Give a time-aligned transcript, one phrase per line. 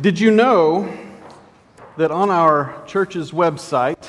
[0.00, 0.90] Did you know
[1.98, 4.08] that on our church's website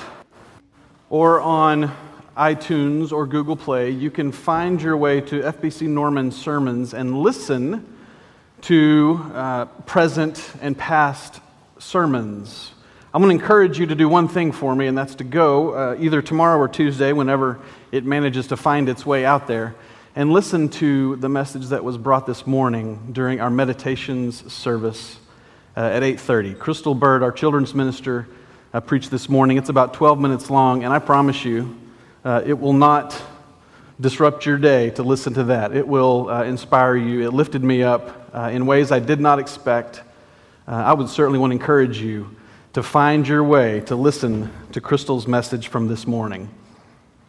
[1.09, 1.93] or on
[2.37, 7.85] iTunes or Google Play, you can find your way to FBC Norman sermons and listen
[8.61, 11.41] to uh, present and past
[11.77, 12.71] sermons?
[13.13, 15.73] I'm going to encourage you to do one thing for me, and that's to go
[15.73, 17.59] uh, either tomorrow or Tuesday, whenever
[17.91, 19.75] it manages to find its way out there,
[20.15, 25.17] and listen to the message that was brought this morning during our meditations service
[25.75, 26.57] uh, at 8.30.
[26.57, 28.27] Crystal Bird, our children's minister,
[28.73, 29.57] uh, preached this morning.
[29.57, 31.77] It's about 12 minutes long, and I promise you,
[32.23, 33.21] uh, it will not
[33.99, 35.75] disrupt your day to listen to that.
[35.75, 37.27] It will uh, inspire you.
[37.27, 40.01] It lifted me up uh, in ways I did not expect.
[40.67, 42.35] Uh, I would certainly want to encourage you
[42.73, 46.49] to find your way to listen to Crystal's message from this morning.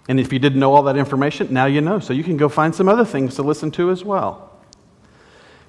[0.08, 1.98] And if you didn't know all that information, now you know.
[1.98, 4.50] So you can go find some other things to listen to as well.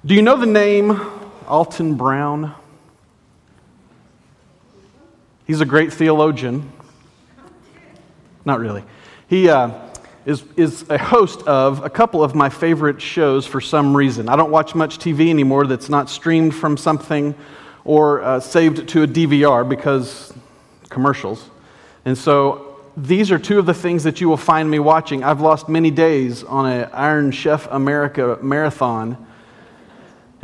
[0.04, 1.00] Do you know the name
[1.46, 2.54] Alton Brown?
[5.46, 6.72] He's a great theologian.
[8.44, 8.82] Not really.
[9.28, 9.72] He uh,
[10.24, 14.28] is, is a host of a couple of my favorite shows for some reason.
[14.28, 17.34] I don't watch much TV anymore that's not streamed from something
[17.84, 20.32] or uh, saved to a DVR because
[20.88, 21.50] commercials.
[22.06, 25.24] And so these are two of the things that you will find me watching.
[25.24, 29.26] I've lost many days on an Iron Chef America marathon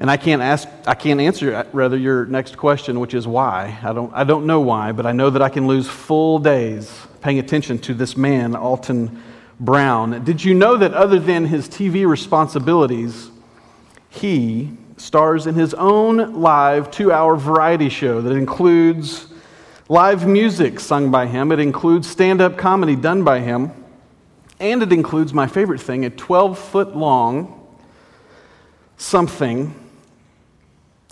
[0.00, 3.78] and I can't ask, I can't answer uh, rather your next question, which is why.
[3.82, 6.90] I don't, I don't know why, but I know that I can lose full days
[7.20, 9.22] paying attention to this man, Alton
[9.60, 10.24] Brown.
[10.24, 13.30] Did you know that other than his TV responsibilities,
[14.08, 19.26] he stars in his own live two hour variety show that includes
[19.90, 23.70] live music sung by him, it includes stand up comedy done by him,
[24.60, 27.56] and it includes my favorite thing a 12 foot long
[28.96, 29.74] something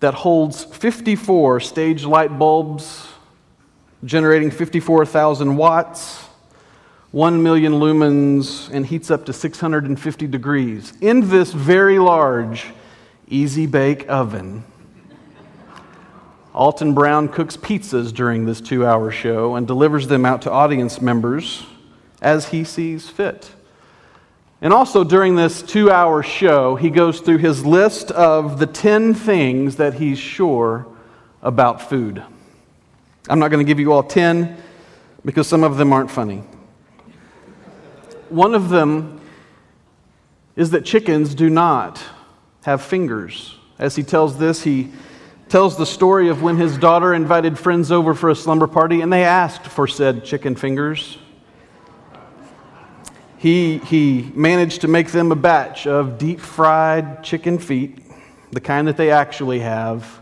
[0.01, 3.09] that holds 54 stage light bulbs
[4.05, 6.25] generating 54,000 watts,
[7.11, 10.93] 1 million lumens, and heats up to 650 degrees.
[11.01, 12.67] In this very large
[13.27, 14.63] easy bake oven,
[16.55, 21.01] Alton Brown cooks pizzas during this two hour show and delivers them out to audience
[21.01, 21.65] members
[22.21, 23.53] as he sees fit.
[24.61, 29.15] And also during this two hour show, he goes through his list of the 10
[29.15, 30.87] things that he's sure
[31.43, 32.23] about food.
[33.29, 34.61] I'm not going to give you all 10
[35.25, 36.43] because some of them aren't funny.
[38.31, 39.21] One of them
[40.57, 42.03] is that chickens do not
[42.65, 43.57] have fingers.
[43.79, 44.91] As he tells this, he
[45.49, 49.13] tells the story of when his daughter invited friends over for a slumber party and
[49.13, 51.17] they asked for said chicken fingers
[53.39, 57.99] he, he managed to make them a batch of deep fried chicken feet,
[58.51, 60.21] the kind that they actually have.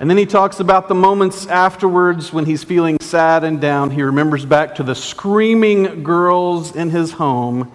[0.00, 3.90] And then he talks about the moments afterwards when he's feeling sad and down.
[3.90, 7.70] He remembers back to the screaming girls in his home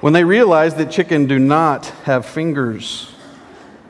[0.00, 3.14] when they realize that chicken do not have fingers.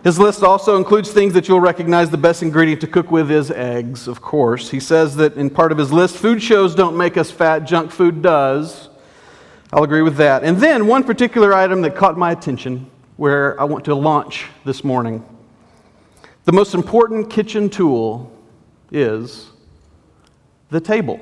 [0.04, 2.10] His list also includes things that you'll recognize.
[2.10, 4.68] The best ingredient to cook with is eggs, of course.
[4.68, 7.92] He says that in part of his list, food shows don't make us fat, junk
[7.92, 8.88] food does.
[9.72, 10.44] I'll agree with that.
[10.44, 14.84] And then one particular item that caught my attention where I want to launch this
[14.84, 15.24] morning.
[16.44, 18.30] The most important kitchen tool
[18.90, 19.48] is
[20.68, 21.20] the table.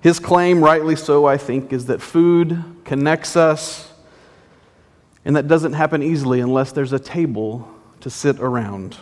[0.00, 3.92] His claim, rightly so, I think, is that food connects us,
[5.24, 7.68] and that doesn't happen easily unless there's a table
[8.00, 8.96] to sit around.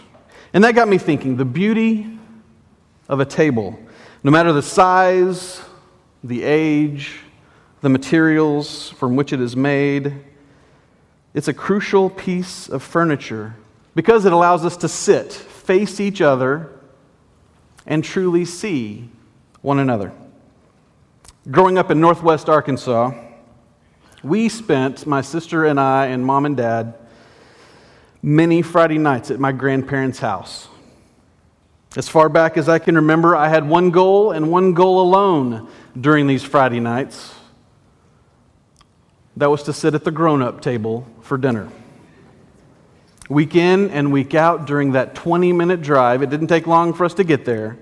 [0.55, 2.19] And that got me thinking the beauty
[3.11, 3.79] of a table,
[4.23, 5.61] no matter the size,
[6.25, 7.21] the age,
[7.87, 10.13] the materials from which it is made.
[11.35, 13.55] It's a crucial piece of furniture
[13.95, 16.73] because it allows us to sit, face each other,
[17.87, 19.09] and truly see
[19.63, 20.13] one another.
[21.49, 23.13] Growing up in northwest Arkansas,
[24.25, 26.95] we spent, my sister and I, and mom and dad,
[28.21, 30.67] many Friday nights at my grandparents' house.
[31.97, 35.69] As far back as I can remember, I had one goal and one goal alone
[36.01, 37.36] during these Friday nights
[39.37, 41.69] that was to sit at the grown up table for dinner.
[43.29, 47.05] Week in and week out during that 20 minute drive, it didn't take long for
[47.05, 47.77] us to get there.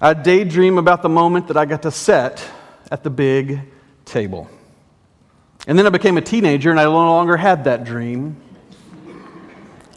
[0.00, 2.46] I'd daydream about the moment that I got to sit
[2.90, 3.60] at the big
[4.04, 4.48] table.
[5.66, 8.36] And then I became a teenager and I no longer had that dream.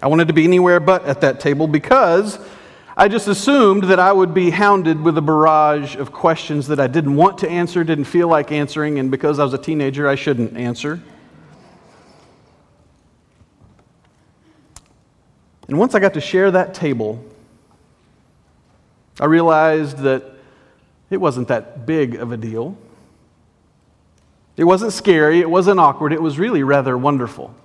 [0.01, 2.39] I wanted to be anywhere but at that table because
[2.99, 6.87] I just assumed that I would be hounded with a barrage of questions that I
[6.87, 10.15] didn't want to answer, didn't feel like answering, and because I was a teenager, I
[10.15, 11.01] shouldn't answer.
[15.69, 17.23] And once I got to share that table,
[19.17, 20.33] I realized that
[21.09, 22.77] it wasn't that big of a deal.
[24.57, 27.55] It wasn't scary, it wasn't awkward, it was really rather wonderful.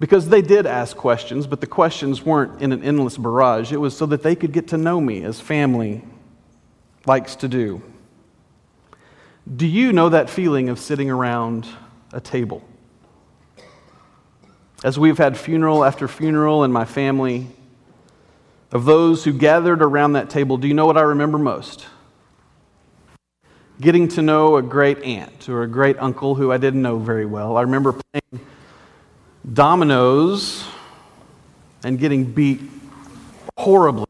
[0.00, 3.70] Because they did ask questions, but the questions weren't in an endless barrage.
[3.70, 6.02] It was so that they could get to know me as family
[7.04, 7.82] likes to do.
[9.54, 11.66] Do you know that feeling of sitting around
[12.14, 12.64] a table?
[14.82, 17.48] As we've had funeral after funeral in my family,
[18.72, 21.86] of those who gathered around that table, do you know what I remember most?
[23.78, 27.26] Getting to know a great aunt or a great uncle who I didn't know very
[27.26, 27.58] well.
[27.58, 28.46] I remember playing
[29.50, 30.64] dominoes
[31.82, 32.60] and getting beat
[33.56, 34.06] horribly.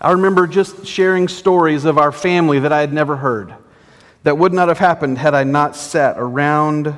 [0.00, 3.54] I remember just sharing stories of our family that I had never heard,
[4.22, 6.94] that would not have happened had I not sat around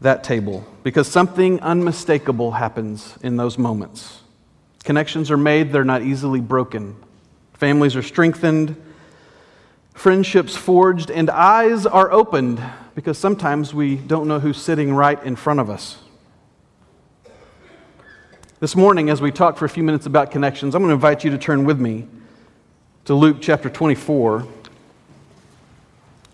[0.00, 4.20] that table, because something unmistakable happens in those moments.
[4.82, 6.94] Connections are made, they're not easily broken.
[7.54, 8.76] Families are strengthened,
[9.94, 12.62] friendships forged, and eyes are opened
[12.94, 15.98] because sometimes we don't know who's sitting right in front of us.
[18.60, 21.24] This morning, as we talk for a few minutes about connections, I'm going to invite
[21.24, 22.06] you to turn with me
[23.06, 24.46] to Luke chapter 24.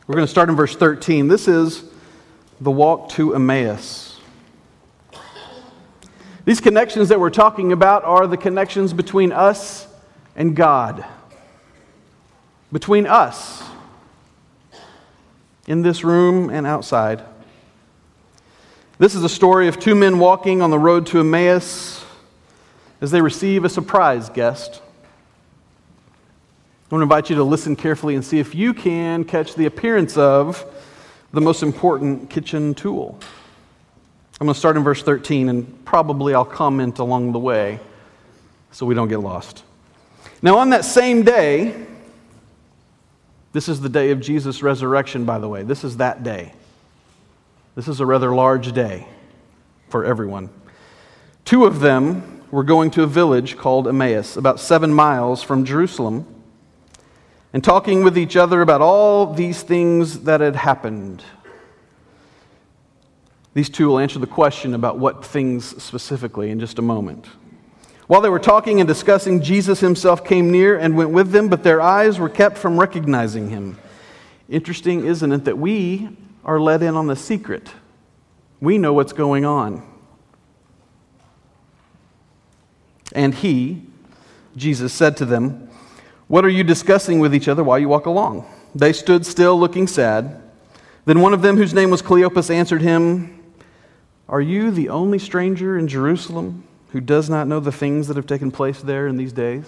[0.07, 1.29] We're going to start in verse 13.
[1.29, 1.85] This is
[2.61, 4.19] the walk to Emmaus.
[6.45, 9.87] These connections that we're talking about are the connections between us
[10.35, 11.05] and God.
[12.73, 13.63] Between us
[15.67, 17.23] in this room and outside.
[18.99, 22.05] This is a story of two men walking on the road to Emmaus
[23.01, 24.83] as they receive a surprise guest.
[26.91, 29.67] I want to invite you to listen carefully and see if you can catch the
[29.67, 30.65] appearance of
[31.33, 33.19] the most important kitchen tool.
[34.41, 37.79] I'm going to start in verse 13, and probably I'll comment along the way
[38.73, 39.63] so we don't get lost.
[40.43, 41.87] Now, on that same day,
[43.53, 45.63] this is the day of Jesus' resurrection, by the way.
[45.63, 46.53] This is that day.
[47.75, 49.07] This is a rather large day
[49.89, 50.51] for everyone.
[51.45, 56.27] Two of them were going to a village called Emmaus, about seven miles from Jerusalem,
[57.53, 61.25] and talking with each other about all these things that had happened.
[63.55, 67.27] These two will answer the question about what things specifically in just a moment.
[68.11, 71.63] While they were talking and discussing, Jesus himself came near and went with them, but
[71.63, 73.79] their eyes were kept from recognizing him.
[74.49, 76.09] Interesting, isn't it, that we
[76.45, 77.71] are let in on the secret?
[78.61, 79.89] We know what's going on.
[83.13, 83.83] And he,
[84.57, 85.71] Jesus, said to them,
[86.27, 88.45] What are you discussing with each other while you walk along?
[88.75, 90.43] They stood still, looking sad.
[91.05, 93.41] Then one of them, whose name was Cleopas, answered him,
[94.29, 98.27] are you the only stranger in Jerusalem who does not know the things that have
[98.27, 99.65] taken place there in these days?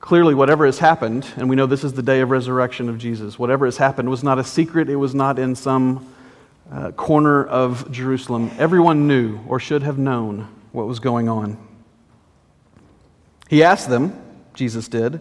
[0.00, 3.38] Clearly, whatever has happened, and we know this is the day of resurrection of Jesus,
[3.38, 6.12] whatever has happened was not a secret, it was not in some
[6.70, 8.50] uh, corner of Jerusalem.
[8.58, 11.58] Everyone knew or should have known what was going on.
[13.48, 14.20] He asked them,
[14.54, 15.20] Jesus did,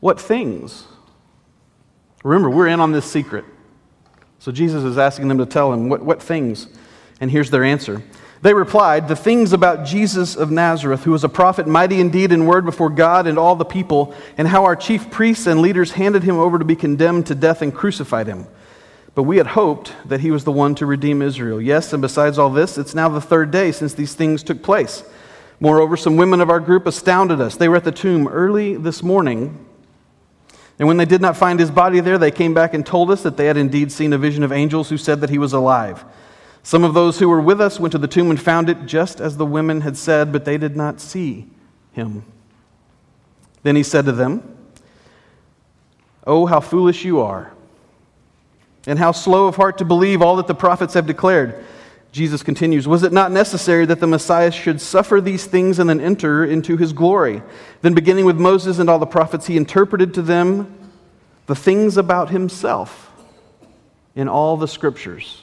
[0.00, 0.84] what things?
[2.24, 3.44] Remember, we're in on this secret.
[4.38, 6.68] So Jesus is asking them to tell him what, what things.
[7.20, 8.02] And here's their answer.
[8.42, 12.46] They replied, The things about Jesus of Nazareth, who was a prophet, mighty indeed in
[12.46, 16.22] word before God and all the people, and how our chief priests and leaders handed
[16.22, 18.46] him over to be condemned to death and crucified him.
[19.14, 21.60] But we had hoped that he was the one to redeem Israel.
[21.60, 25.02] Yes, and besides all this, it's now the third day since these things took place.
[25.58, 27.56] Moreover, some women of our group astounded us.
[27.56, 29.66] They were at the tomb early this morning
[30.80, 33.22] and when they did not find his body there, they came back and told us
[33.22, 36.06] that they had indeed seen a vision of angels who said that he was alive.
[36.62, 39.20] Some of those who were with us went to the tomb and found it just
[39.20, 41.46] as the women had said, but they did not see
[41.92, 42.24] him.
[43.62, 44.56] Then he said to them,
[46.26, 47.52] Oh, how foolish you are,
[48.86, 51.64] and how slow of heart to believe all that the prophets have declared.
[52.12, 56.00] Jesus continues, Was it not necessary that the Messiah should suffer these things and then
[56.00, 57.42] enter into his glory?
[57.82, 60.76] Then, beginning with Moses and all the prophets, he interpreted to them
[61.46, 63.10] the things about himself
[64.14, 65.42] in all the scriptures.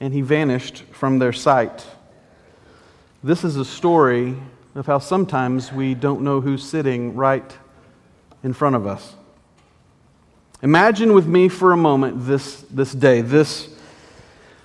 [0.00, 1.86] and he vanished from their sight.
[3.22, 4.34] This is a story
[4.74, 7.56] of how sometimes we don't know who's sitting right
[8.42, 9.14] in front of us.
[10.62, 13.20] Imagine with me for a moment this, this day.
[13.20, 13.68] This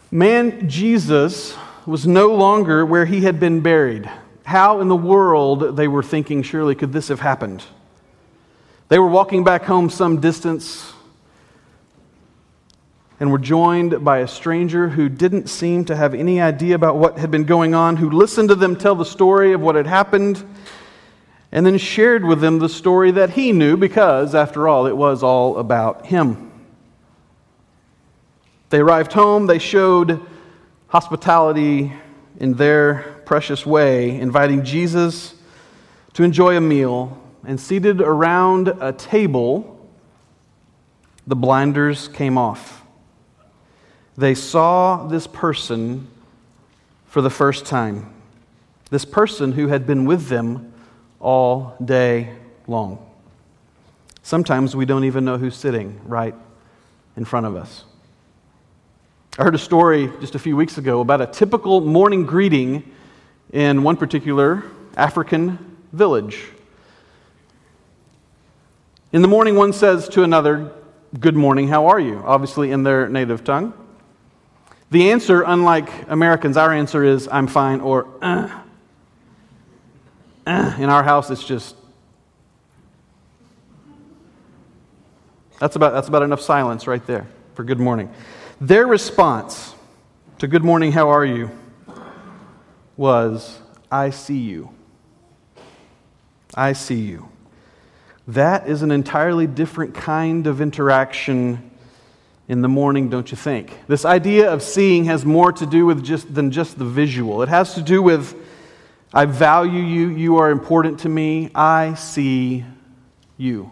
[0.10, 4.10] man, Jesus, was no longer where he had been buried.
[4.46, 7.64] How in the world, they were thinking, surely could this have happened?
[8.88, 10.94] They were walking back home some distance
[13.20, 17.18] and were joined by a stranger who didn't seem to have any idea about what
[17.18, 20.44] had been going on, who listened to them tell the story of what had happened,
[21.52, 25.24] and then shared with them the story that he knew because, after all, it was
[25.24, 26.52] all about him.
[28.70, 30.20] They arrived home, they showed
[30.88, 31.94] hospitality
[32.40, 35.36] in their precious way, inviting Jesus
[36.14, 39.90] to enjoy a meal, and seated around a table,
[41.28, 42.85] the blinders came off
[44.18, 46.08] they saw this person
[47.08, 48.14] for the first time.
[48.90, 50.74] This person who had been with them
[51.20, 52.34] all day
[52.68, 53.00] long.
[54.24, 56.36] Sometimes we don't even know who's sitting right
[57.18, 57.84] in front of us.
[59.38, 62.90] I heard a story just a few weeks ago about a typical morning greeting
[63.52, 64.64] in one particular
[64.96, 66.46] African village.
[69.12, 70.72] In the morning, one says to another,
[71.20, 72.22] Good morning, how are you?
[72.26, 73.74] Obviously, in their native tongue.
[74.92, 78.62] The answer, unlike Americans, our answer is, I'm fine, or, uh.
[80.46, 80.76] Uh.
[80.78, 81.76] In our house, it's just,
[85.60, 88.12] that's about, that's about enough silence right there for good morning.
[88.62, 89.74] Their response
[90.38, 91.50] to good morning, how are you,
[92.96, 93.60] was,
[93.92, 94.70] I see you.
[96.54, 97.30] I see you.
[98.28, 101.65] That is an entirely different kind of interaction
[102.48, 103.78] in the morning, don't you think?
[103.88, 107.42] This idea of seeing has more to do with just than just the visual.
[107.42, 108.36] It has to do with
[109.14, 112.66] I value you, you are important to me, I see
[113.38, 113.72] you.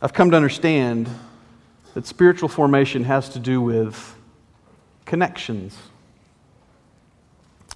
[0.00, 1.08] I've come to understand
[1.94, 4.14] that spiritual formation has to do with
[5.04, 5.76] connections.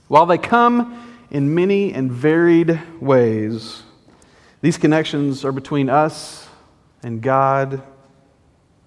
[0.06, 3.82] While they come in many and varied ways,
[4.60, 6.48] these connections are between us
[7.02, 7.82] and God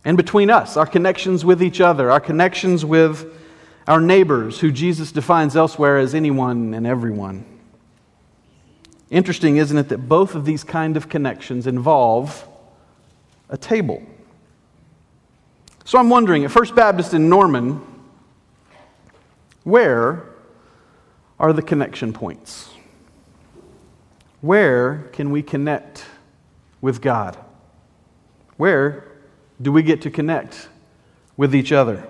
[0.03, 3.31] and between us, our connections with each other, our connections with
[3.87, 7.45] our neighbors, who Jesus defines elsewhere as anyone and everyone.
[9.09, 12.47] Interesting, isn't it, that both of these kind of connections involve
[13.49, 14.01] a table.
[15.83, 17.81] So I'm wondering, at First Baptist in Norman,
[19.63, 20.23] where
[21.39, 22.69] are the connection points?
[24.39, 26.05] Where can we connect
[26.79, 27.37] with God?
[28.57, 29.10] Where
[29.61, 30.69] do we get to connect
[31.37, 32.07] with each other?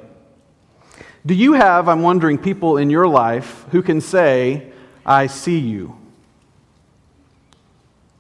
[1.26, 4.72] Do you have, I'm wondering, people in your life who can say,
[5.06, 5.98] I see you,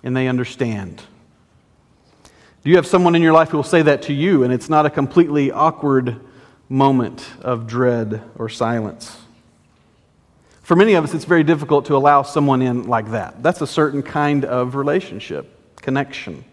[0.03, 1.01] and they understand?
[2.63, 4.69] Do you have someone in your life who will say that to you, and it's
[4.69, 6.19] not a completely awkward
[6.69, 9.17] moment of dread or silence?
[10.61, 13.41] For many of us, it's very difficult to allow someone in like that.
[13.41, 16.45] That's a certain kind of relationship, connection.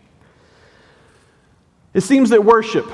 [1.98, 2.88] It seems that worship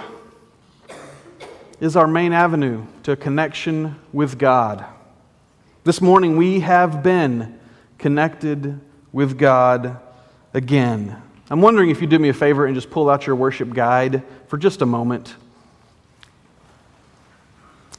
[1.78, 4.82] is our main avenue to connection with God.
[5.84, 7.60] This morning we have been
[7.98, 8.80] connected
[9.12, 10.00] with God
[10.54, 11.20] again.
[11.50, 14.22] I'm wondering if you do me a favor and just pull out your worship guide
[14.46, 15.34] for just a moment.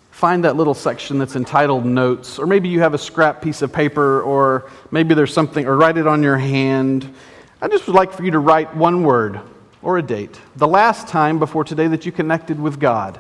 [0.10, 3.72] Find that little section that's entitled Notes, or maybe you have a scrap piece of
[3.72, 7.14] paper, or maybe there's something, or write it on your hand.
[7.62, 9.40] I just would like for you to write one word
[9.86, 10.42] or a date.
[10.56, 13.20] The last time before today that you connected with God.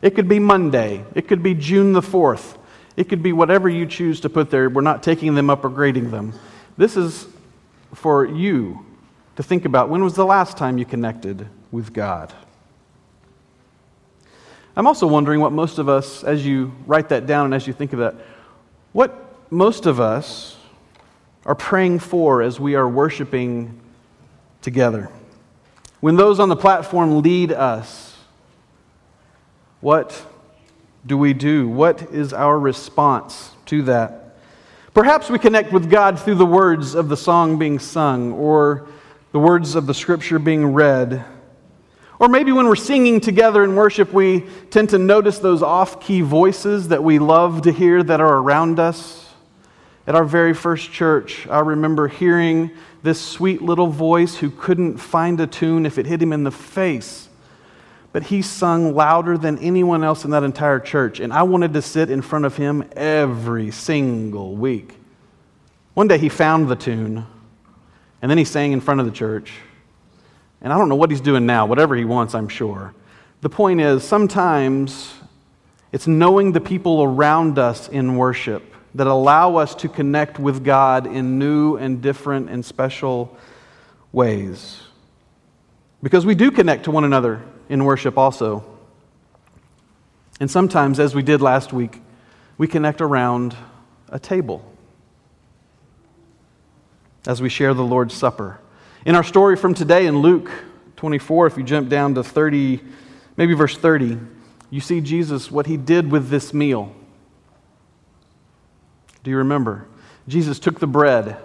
[0.00, 1.04] It could be Monday.
[1.14, 2.56] It could be June the 4th.
[2.96, 4.70] It could be whatever you choose to put there.
[4.70, 6.32] We're not taking them up or grading them.
[6.76, 7.26] This is
[7.92, 8.86] for you
[9.34, 12.32] to think about when was the last time you connected with God?
[14.76, 17.72] I'm also wondering what most of us, as you write that down and as you
[17.72, 18.14] think of that,
[18.92, 20.56] what most of us
[21.44, 23.80] are praying for as we are worshiping
[24.62, 25.10] together.
[26.00, 28.16] When those on the platform lead us,
[29.80, 30.26] what
[31.06, 31.68] do we do?
[31.68, 34.36] What is our response to that?
[34.92, 38.88] Perhaps we connect with God through the words of the song being sung or
[39.32, 41.24] the words of the scripture being read.
[42.18, 46.20] Or maybe when we're singing together in worship, we tend to notice those off key
[46.20, 49.29] voices that we love to hear that are around us.
[50.10, 52.72] At our very first church, I remember hearing
[53.04, 56.50] this sweet little voice who couldn't find a tune if it hit him in the
[56.50, 57.28] face.
[58.10, 61.20] but he sung louder than anyone else in that entire church.
[61.20, 64.96] And I wanted to sit in front of him every single week.
[65.94, 67.24] One day he found the tune,
[68.20, 69.52] and then he sang in front of the church.
[70.60, 72.94] And I don't know what he's doing now, whatever he wants, I'm sure.
[73.42, 75.14] The point is, sometimes
[75.92, 81.06] it's knowing the people around us in worship that allow us to connect with God
[81.06, 83.36] in new and different and special
[84.12, 84.80] ways.
[86.02, 88.64] Because we do connect to one another in worship also.
[90.40, 92.00] And sometimes, as we did last week,
[92.58, 93.56] we connect around
[94.08, 94.64] a table
[97.26, 98.60] as we share the Lord's Supper.
[99.04, 100.50] In our story from today in Luke
[100.96, 102.80] 24, if you jump down to 30,
[103.36, 104.18] maybe verse 30,
[104.70, 106.94] you see Jesus, what he did with this meal.
[109.22, 109.86] Do you remember?
[110.28, 111.36] Jesus took the bread,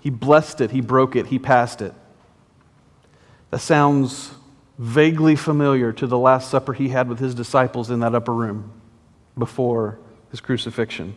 [0.00, 1.94] he blessed it, he broke it, he passed it.
[3.50, 4.32] That sounds
[4.78, 8.72] vaguely familiar to the Last Supper he had with his disciples in that upper room
[9.38, 9.98] before
[10.30, 11.16] his crucifixion.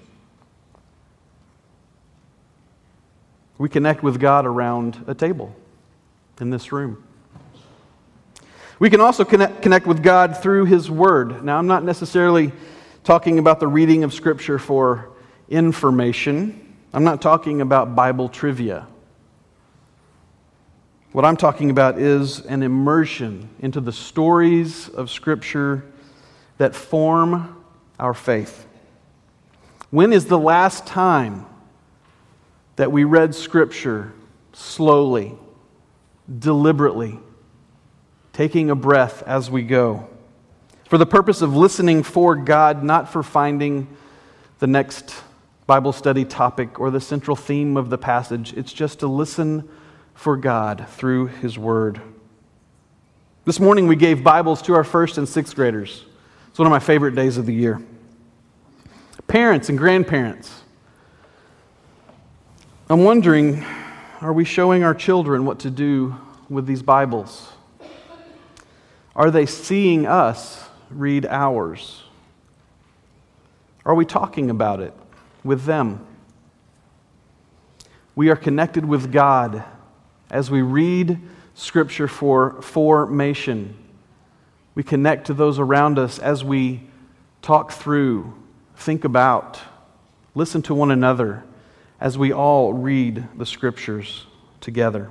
[3.58, 5.54] We connect with God around a table
[6.40, 7.04] in this room.
[8.80, 11.44] We can also connect, connect with God through His Word.
[11.44, 12.54] Now, I'm not necessarily
[13.10, 15.10] talking about the reading of Scripture for
[15.50, 18.86] information, I'm not talking about Bible trivia.
[21.12, 25.86] What I'm talking about is an immersion into the stories of Scripture
[26.60, 27.58] that form
[28.00, 28.68] our faith.
[29.90, 31.48] When is the last time
[32.76, 34.14] that we read Scripture
[34.54, 35.34] slowly,
[36.38, 37.20] deliberately,
[38.34, 40.08] taking a breath as we go,
[40.90, 43.88] for the purpose of listening for God, not for finding
[44.58, 45.16] the next
[45.68, 48.54] Bible study topic or the central theme of the passage.
[48.54, 49.70] It's just to listen
[50.16, 52.02] for God through His Word.
[53.46, 56.06] This morning we gave Bibles to our first and sixth graders.
[56.48, 57.80] It's one of my favorite days of the year.
[59.28, 60.64] Parents and grandparents,
[62.90, 63.64] I'm wondering
[64.22, 66.16] are we showing our children what to do
[66.50, 67.52] with these Bibles?
[69.16, 72.04] Are they seeing us read ours?
[73.86, 74.94] Are we talking about it
[75.44, 76.06] with them?
[78.16, 79.64] We are connected with God
[80.30, 81.20] as we read
[81.54, 83.76] Scripture for formation.
[84.76, 86.82] We connect to those around us as we
[87.42, 88.34] talk through,
[88.76, 89.60] think about,
[90.36, 91.44] listen to one another
[92.00, 94.26] as we all read the scriptures
[94.62, 95.10] together.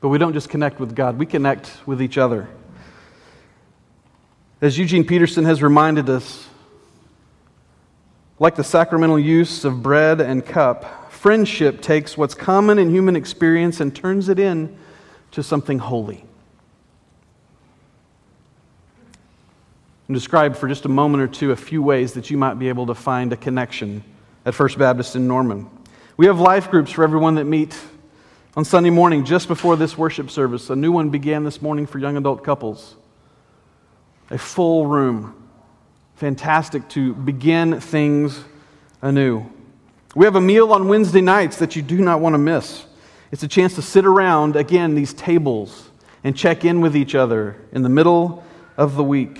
[0.00, 2.48] But we don't just connect with God, we connect with each other.
[4.62, 6.46] As Eugene Peterson has reminded us,
[8.38, 13.80] like the sacramental use of bread and cup, friendship takes what's common in human experience
[13.80, 14.78] and turns it in
[15.32, 16.24] to something holy.
[20.06, 22.68] And describe for just a moment or two a few ways that you might be
[22.68, 24.04] able to find a connection
[24.46, 25.68] at First Baptist in Norman.
[26.16, 27.76] We have life groups for everyone that meet
[28.54, 30.70] on Sunday morning just before this worship service.
[30.70, 32.94] A new one began this morning for young adult couples.
[34.32, 35.34] A full room.
[36.16, 38.42] Fantastic to begin things
[39.02, 39.44] anew.
[40.14, 42.86] We have a meal on Wednesday nights that you do not want to miss.
[43.30, 45.90] It's a chance to sit around, again, these tables
[46.24, 48.42] and check in with each other in the middle
[48.78, 49.38] of the week.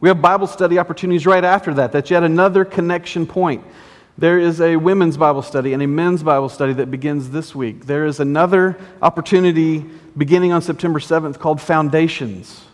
[0.00, 1.92] We have Bible study opportunities right after that.
[1.92, 3.64] That's yet another connection point.
[4.18, 7.86] There is a women's Bible study and a men's Bible study that begins this week.
[7.86, 9.86] There is another opportunity
[10.18, 12.66] beginning on September 7th called Foundations.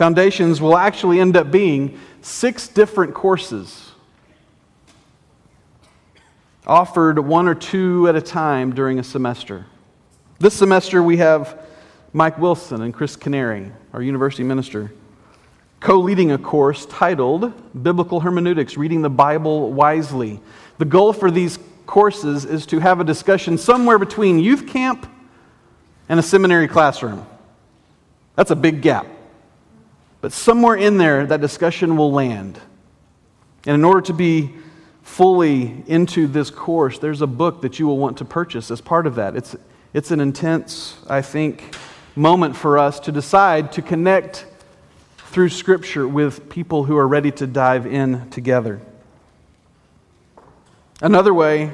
[0.00, 3.92] Foundations will actually end up being six different courses
[6.66, 9.66] offered one or two at a time during a semester.
[10.38, 11.66] This semester, we have
[12.14, 14.90] Mike Wilson and Chris Canary, our university minister
[15.80, 20.40] co leading a course titled Biblical Hermeneutics Reading the Bible Wisely.
[20.78, 25.06] The goal for these courses is to have a discussion somewhere between youth camp
[26.08, 27.26] and a seminary classroom.
[28.34, 29.06] That's a big gap.
[30.20, 32.60] But somewhere in there, that discussion will land.
[33.66, 34.54] And in order to be
[35.02, 39.06] fully into this course, there's a book that you will want to purchase as part
[39.06, 39.36] of that.
[39.36, 39.56] It's,
[39.92, 41.74] it's an intense, I think,
[42.14, 44.46] moment for us to decide to connect
[45.18, 48.80] through Scripture with people who are ready to dive in together.
[51.00, 51.72] Another way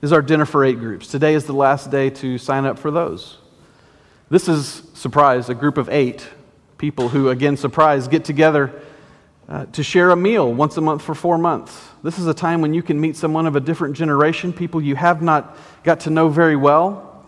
[0.00, 1.08] is our dinner for eight groups.
[1.08, 3.38] Today is the last day to sign up for those.
[4.32, 6.26] This is, surprise, a group of eight
[6.78, 8.72] people who, again, surprise, get together
[9.46, 11.78] uh, to share a meal once a month for four months.
[12.02, 14.96] This is a time when you can meet someone of a different generation, people you
[14.96, 17.26] have not got to know very well,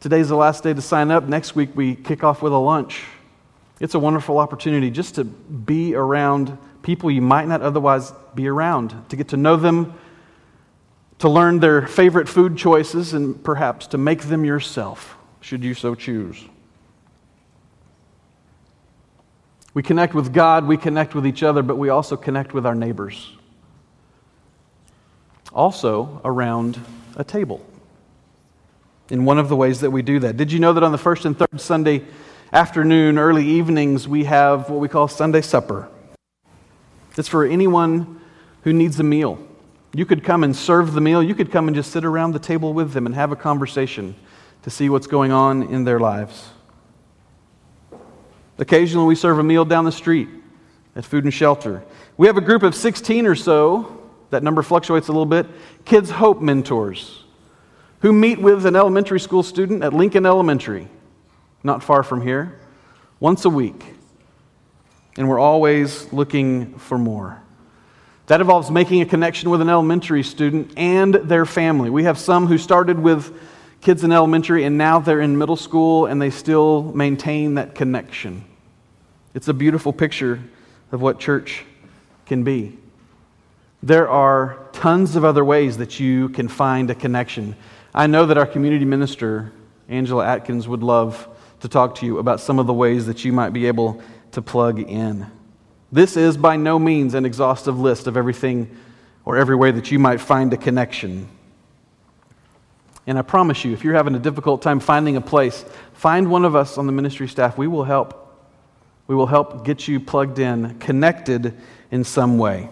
[0.00, 1.28] Today's the last day to sign up.
[1.28, 3.04] Next week, we kick off with a lunch.
[3.78, 8.94] It's a wonderful opportunity just to be around people you might not otherwise be around,
[9.10, 9.94] to get to know them,
[11.20, 15.15] to learn their favorite food choices, and perhaps to make them yourself,
[15.46, 16.42] should you so choose.
[19.74, 22.74] We connect with God, we connect with each other, but we also connect with our
[22.74, 23.32] neighbors.
[25.52, 26.80] Also, around
[27.14, 27.64] a table.
[29.08, 30.36] In one of the ways that we do that.
[30.36, 32.02] Did you know that on the first and third Sunday
[32.52, 35.88] afternoon, early evenings, we have what we call Sunday supper?
[37.16, 38.20] It's for anyone
[38.62, 39.38] who needs a meal.
[39.94, 42.40] You could come and serve the meal, you could come and just sit around the
[42.40, 44.16] table with them and have a conversation
[44.66, 46.48] to see what's going on in their lives.
[48.58, 50.28] Occasionally, we serve a meal down the street
[50.96, 51.84] at Food and Shelter.
[52.16, 55.46] We have a group of 16 or so, that number fluctuates a little bit,
[55.84, 57.22] Kids Hope mentors,
[58.00, 60.88] who meet with an elementary school student at Lincoln Elementary,
[61.62, 62.58] not far from here,
[63.20, 63.94] once a week.
[65.16, 67.40] And we're always looking for more.
[68.26, 71.88] That involves making a connection with an elementary student and their family.
[71.88, 73.32] We have some who started with
[73.86, 78.44] kids in elementary, and now they're in middle school and they still maintain that connection.
[79.32, 80.42] It's a beautiful picture
[80.90, 81.64] of what church
[82.26, 82.76] can be.
[83.84, 87.54] There are tons of other ways that you can find a connection.
[87.94, 89.52] I know that our community minister,
[89.88, 91.28] Angela Atkins, would love
[91.60, 94.42] to talk to you about some of the ways that you might be able to
[94.42, 95.28] plug in.
[95.92, 98.76] This is by no means an exhaustive list of everything
[99.24, 101.28] or every way that you might find a connection.
[103.06, 106.44] And I promise you, if you're having a difficult time finding a place, find one
[106.44, 107.56] of us on the ministry staff.
[107.56, 108.22] We will help.
[109.06, 111.56] We will help get you plugged in, connected
[111.92, 112.68] in some way.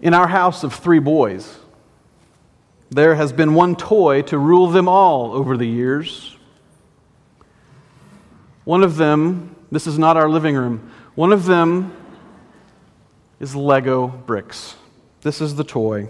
[0.00, 1.58] In our house of three boys,
[2.90, 6.36] there has been one toy to rule them all over the years.
[8.64, 11.94] One of them, this is not our living room, one of them
[13.38, 14.76] is Lego bricks.
[15.20, 16.08] This is the toy.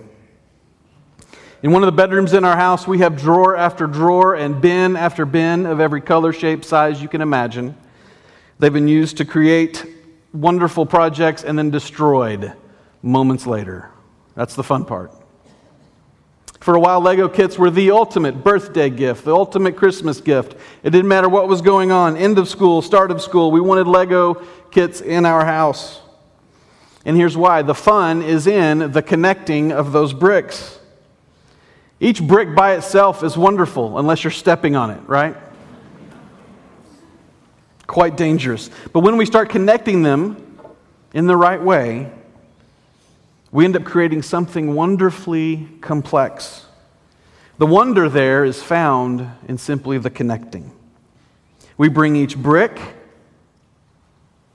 [1.62, 4.96] In one of the bedrooms in our house, we have drawer after drawer and bin
[4.96, 7.76] after bin of every color, shape, size you can imagine.
[8.58, 9.86] They've been used to create
[10.32, 12.52] wonderful projects and then destroyed
[13.00, 13.90] moments later.
[14.34, 15.12] That's the fun part.
[16.58, 20.56] For a while, Lego kits were the ultimate birthday gift, the ultimate Christmas gift.
[20.82, 23.86] It didn't matter what was going on end of school, start of school, we wanted
[23.86, 24.34] Lego
[24.72, 26.00] kits in our house.
[27.04, 30.80] And here's why the fun is in the connecting of those bricks.
[32.02, 35.36] Each brick by itself is wonderful unless you're stepping on it, right?
[37.86, 38.70] Quite dangerous.
[38.92, 40.58] But when we start connecting them
[41.14, 42.10] in the right way,
[43.52, 46.66] we end up creating something wonderfully complex.
[47.58, 50.72] The wonder there is found in simply the connecting.
[51.78, 52.80] We bring each brick,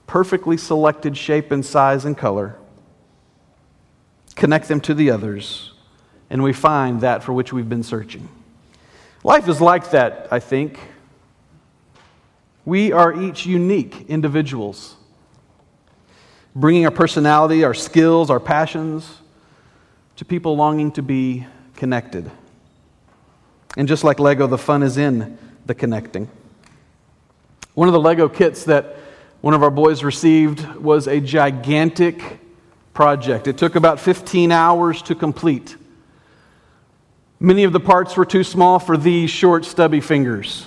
[0.06, 2.58] perfectly selected shape and size and color,
[4.36, 5.72] connect them to the others
[6.30, 8.28] and we find that for which we've been searching.
[9.24, 10.80] Life is like that, I think.
[12.66, 14.96] We are each unique individuals,
[16.56, 19.10] bringing our personality, our skills, our passions
[20.18, 22.30] to people longing to be connected.
[23.78, 26.30] And just like Lego, the fun is in the connecting.
[27.74, 28.96] One of the Lego kits that
[29.42, 32.40] one of our boys received was a gigantic
[32.94, 33.48] project.
[33.48, 35.76] It took about 15 hours to complete.
[37.40, 40.66] Many of the parts were too small for these short, stubby fingers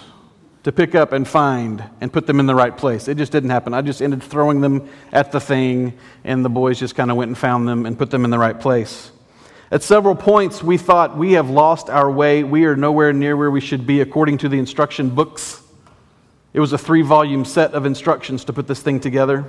[0.62, 3.08] to pick up and find and put them in the right place.
[3.08, 3.74] It just didn't happen.
[3.74, 7.28] I just ended throwing them at the thing, and the boys just kind of went
[7.28, 9.10] and found them and put them in the right place.
[9.72, 12.44] At several points, we thought we have lost our way.
[12.44, 15.62] We are nowhere near where we should be according to the instruction books.
[16.52, 19.44] It was a three volume set of instructions to put this thing together.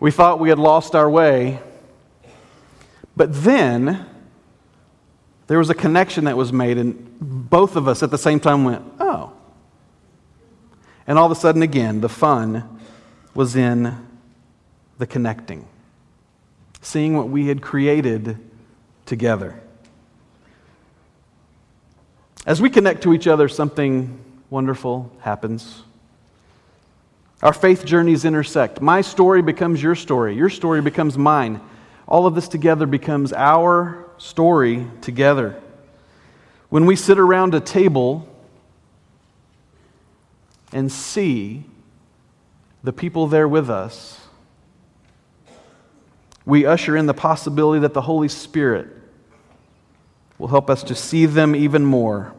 [0.00, 1.60] We thought we had lost our way.
[3.16, 4.06] But then,
[5.46, 8.64] there was a connection that was made, and both of us at the same time
[8.64, 9.32] went, oh.
[11.06, 12.80] And all of a sudden, again, the fun
[13.34, 13.94] was in
[14.98, 15.66] the connecting,
[16.80, 18.38] seeing what we had created
[19.04, 19.60] together.
[22.46, 24.18] As we connect to each other, something
[24.50, 25.82] wonderful happens.
[27.42, 28.80] Our faith journeys intersect.
[28.80, 31.60] My story becomes your story, your story becomes mine.
[32.06, 35.60] All of this together becomes our story together.
[36.68, 38.28] When we sit around a table
[40.72, 41.64] and see
[42.82, 44.20] the people there with us,
[46.44, 48.88] we usher in the possibility that the Holy Spirit
[50.38, 52.34] will help us to see them even more,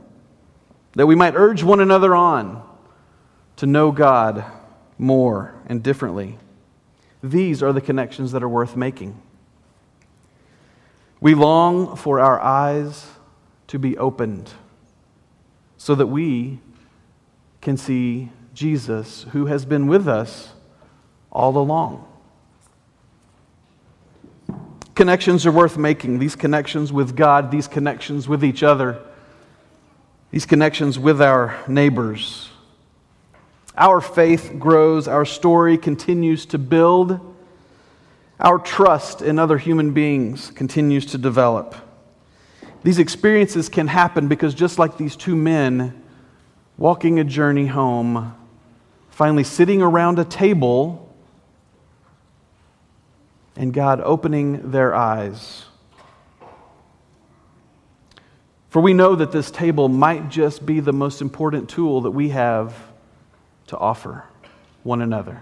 [0.93, 2.61] that we might urge one another on
[3.55, 4.45] to know God
[4.97, 6.37] more and differently.
[7.23, 9.19] These are the connections that are worth making.
[11.19, 13.07] We long for our eyes
[13.67, 14.51] to be opened
[15.77, 16.59] so that we
[17.61, 20.53] can see Jesus, who has been with us
[21.31, 22.07] all along.
[24.95, 26.19] Connections are worth making.
[26.19, 29.01] These connections with God, these connections with each other,
[30.31, 32.49] these connections with our neighbors.
[33.77, 37.34] Our faith grows, our story continues to build,
[38.39, 41.75] our trust in other human beings continues to develop.
[42.83, 46.03] These experiences can happen because just like these two men
[46.77, 48.35] walking a journey home,
[49.09, 51.01] finally sitting around a table,
[53.55, 55.65] and God opening their eyes.
[58.69, 62.29] For we know that this table might just be the most important tool that we
[62.29, 62.75] have
[63.67, 64.25] to offer
[64.83, 65.41] one another.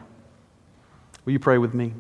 [1.26, 1.94] Will you pray with me?